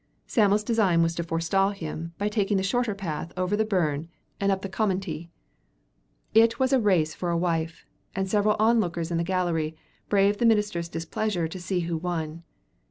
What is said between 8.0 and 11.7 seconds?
and several onlookers in the gallery braved the minister's displeasure to